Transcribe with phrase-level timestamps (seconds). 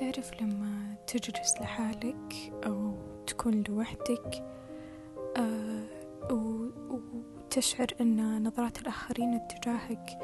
[0.00, 2.94] تعرف لما تجلس لحالك أو
[3.26, 4.44] تكون لوحدك
[5.36, 5.84] آه
[6.30, 10.18] وتشعر أن نظرات الآخرين اتجاهك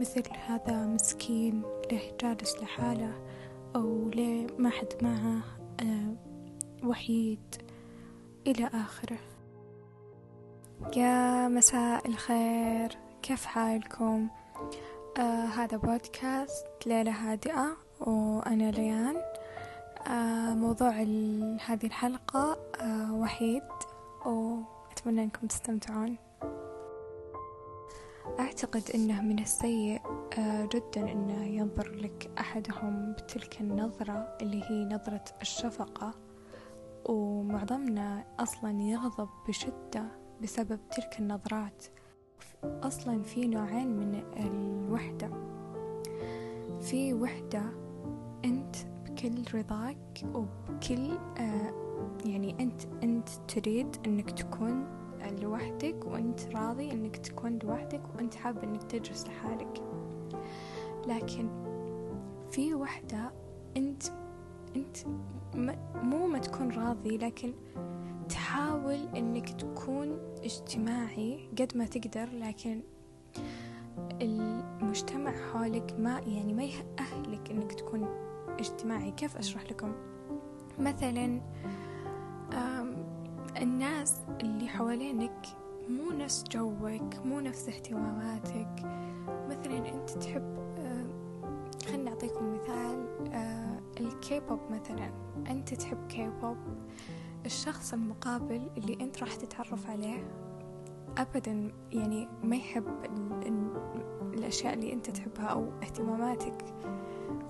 [0.00, 1.62] مثل هذا مسكين
[1.92, 3.12] له جالس لحاله
[3.76, 5.42] أو ليه ما حد معه
[5.80, 6.14] آه
[6.86, 7.54] وحيد
[8.46, 9.18] إلى آخره.
[10.96, 14.28] يا مساء الخير كيف حالكم؟
[15.18, 17.76] آه هذا بودكاست ليلة هادئة.
[18.06, 19.16] وأنا ليان
[20.08, 20.90] آه موضوع
[21.66, 23.62] هذه الحلقة آه وحيد
[24.26, 26.16] وأتمنى أنكم تستمتعون.
[28.40, 30.00] أعتقد أنه من السيء
[30.38, 36.14] آه جدا أنه ينظر لك أحدهم بتلك النظرة اللي هي نظرة الشفقة.
[37.04, 40.04] ومعظمنا أصلا يغضب بشدة
[40.42, 41.84] بسبب تلك النظرات.
[42.64, 45.30] أصلا في نوعين من الوحدة.
[46.80, 47.62] في وحدة
[48.44, 51.72] أنت بكل رضاك وبكل آه
[52.24, 55.02] يعني أنت أنت تريد أنك تكون
[55.42, 59.82] لوحدك وأنت راضي أنك تكون لوحدك وأنت حاب أنك تجلس لحالك.
[61.06, 61.48] لكن
[62.50, 63.32] في وحدة
[63.76, 64.02] أنت
[64.76, 64.96] أنت
[66.02, 67.52] مو ما تكون راضي لكن
[68.28, 72.80] تحاول أنك تكون اجتماعي قد ما تقدر لكن
[74.22, 79.92] المجتمع حولك ما يعني ما يأهلك أنك تكون اجتماعي كيف أشرح لكم؟
[80.78, 81.40] مثلا
[83.62, 85.46] الناس اللي حوالينك
[85.88, 88.68] مو نفس جوك مو نفس اهتماماتك.
[89.48, 90.62] مثلا أنت تحب
[91.86, 93.06] خلنا نعطيكم مثال
[94.00, 95.10] الكيبوب مثلا.
[95.50, 96.56] أنت تحب كيبوب.
[97.46, 100.24] الشخص المقابل اللي أنت راح تتعرف عليه
[101.18, 103.72] أبدا يعني ما يحب ال ال
[104.34, 106.64] الأشياء اللي أنت تحبها أو اهتماماتك.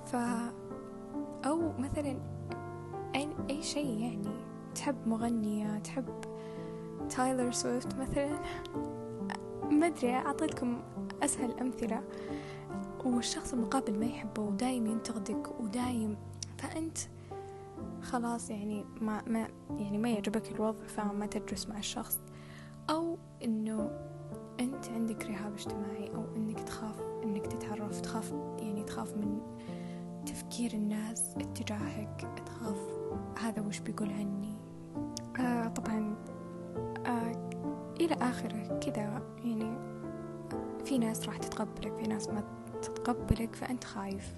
[0.07, 0.17] ف
[1.45, 2.19] أو مثلا
[3.51, 4.29] أي, شيء يعني.
[4.75, 6.05] تحب مغنية تحب
[7.11, 8.39] تايلر سويفت مثلا؟
[9.71, 10.83] ما أدري أعطيتكم
[11.23, 12.03] أسهل أمثلة.
[13.05, 16.17] والشخص المقابل ما يحبه ودايم ينتقدك ودايم
[16.59, 16.99] فأنت
[18.03, 22.21] خلاص يعني ما ما يعني ما يعجبك الوضع فما تجلس مع الشخص.
[22.91, 23.91] أو إنه
[24.61, 29.41] أنت عندك رهاب اجتماعي أو إنك تخاف إنك تتعرف تخاف يعني تخاف من
[30.27, 32.79] تفكير الناس اتجاهك تخاف
[33.39, 34.55] هذا وش بيقول عني؟
[35.41, 36.17] آه طبعا.
[37.07, 37.51] آه
[38.01, 39.79] إلى آخره كذا يعني
[40.85, 42.45] في ناس راح تتقبلك في ناس ما
[42.83, 44.35] تتقبلك فأنت خايف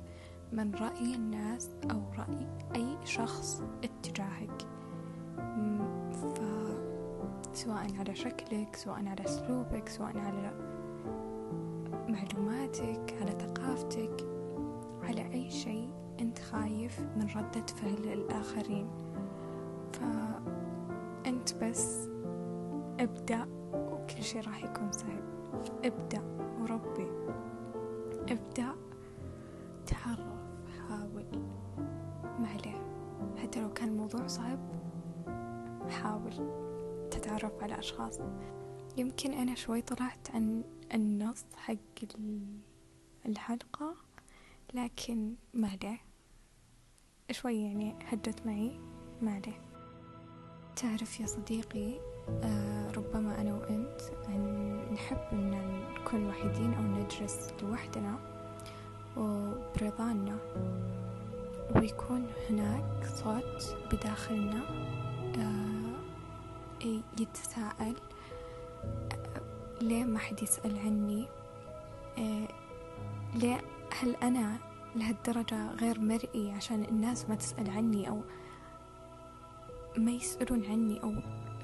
[0.53, 4.67] من رأي الناس أو رأي أي شخص اتجاهك.
[7.53, 10.53] سواء على شكلك سواء على أسلوبك سواء على
[12.09, 14.34] معلوماتك على ثقافتك.
[15.05, 18.91] على أي شيء أنت خايف من ردة فعل الآخرين.
[19.93, 22.09] فأنت بس
[23.01, 25.23] ابدأ وكل شيء راح يكون سهل.
[25.85, 26.23] ابدأ
[26.61, 27.09] وربي.
[28.33, 28.75] ابدأ
[29.87, 30.41] تعرف
[30.89, 31.27] حاول.
[32.25, 32.85] ما عليه.
[33.43, 34.59] حتى لو كان الموضوع صعب
[35.91, 36.33] حاول
[37.11, 38.21] تتعرف على أشخاص.
[38.97, 41.75] يمكن أنا شوي طلعت عن النص حق
[43.27, 43.95] الحلقة.
[44.75, 45.99] لكن ما عليه
[47.31, 48.81] شوي يعني هدت معي.
[49.23, 49.61] ما عليه
[50.77, 52.01] تعرف يا صديقي
[52.43, 55.51] آه ربما أنا وأنت أن نحب أن
[55.95, 58.19] نكون وحيدين أو نجلس لوحدنا
[59.17, 60.39] وبرضانا.
[61.77, 64.63] ويكون هناك صوت بداخلنا
[65.39, 65.95] آه
[67.21, 67.97] يتساءل
[69.13, 69.41] آه
[69.83, 71.27] ليه ما حد يسأل عني
[72.19, 72.49] آه
[73.35, 73.61] ليه
[74.01, 74.59] هل أنا
[74.97, 78.23] لهالدرجة غير مرئي عشان الناس ما تسأل عني أو
[79.97, 81.15] ما يسألون عني أو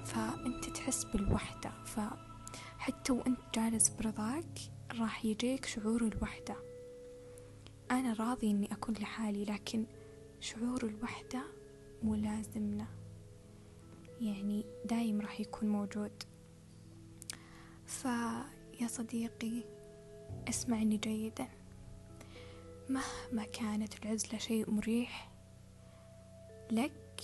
[0.04, 4.58] فأنت تحس بالوحدة؟ فحتى وأنت جالس برضاك
[4.98, 6.56] راح يجيك شعور الوحدة.
[7.90, 9.87] أنا راضي إني أكون لحالي لكن
[10.40, 11.43] شعور الوحدة
[12.02, 12.87] ملازمنا
[14.20, 16.22] يعني دايم راح يكون موجود.
[17.87, 19.64] فيا صديقي
[20.49, 21.49] اسمعني جيدا.
[22.90, 25.31] مهما كانت العزلة شيء مريح
[26.70, 27.22] لك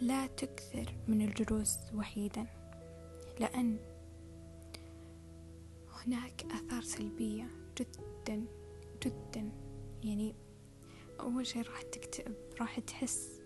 [0.00, 2.46] لا تكثر من الجلوس وحيدا
[3.40, 3.78] لأن
[5.92, 8.44] هناك آثار سلبية جدا
[9.04, 9.50] جدا.
[10.04, 10.34] يعني
[11.20, 13.40] أول شي راح تكتئب راح تحس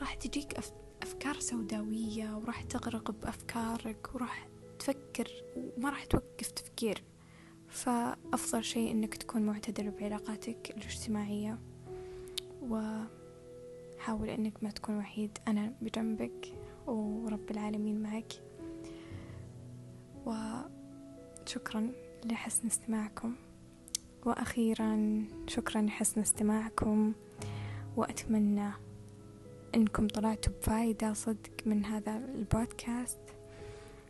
[0.00, 0.72] راح تجيك أف...
[1.02, 4.48] أفكار سوداوية وراح تغرق بأفكارك وراح
[4.78, 7.02] تفكر وما راح توقف تفكير.
[7.74, 11.58] فأفضل شيء إنك تكون معتدل بعلاقاتك الاجتماعية
[12.62, 16.54] وحاول أنك ما تكون وحيد أنا بجنبك
[16.86, 18.32] ورب العالمين معك.
[20.26, 21.92] وشكرا
[22.24, 23.34] لحسن استماعكم.
[24.26, 27.12] وأخيرا شكرا لحسن استماعكم.
[27.96, 28.70] وأتمنى
[29.74, 33.18] أنكم طلعتوا بفايدة صدق من هذا البودكاست.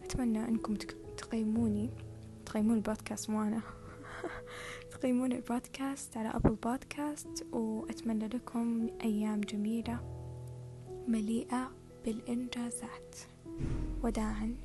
[0.05, 0.75] أتمنى أنكم
[1.17, 1.91] تقيموني.
[2.55, 3.61] تقيمون البودكاست مو أنا
[4.93, 10.01] تقيمون البودكاست على أبل بودكاست وأتمنى لكم أيام جميلة
[11.09, 11.71] مليئة
[12.05, 13.17] بالإنجازات.
[14.03, 14.56] وداعا.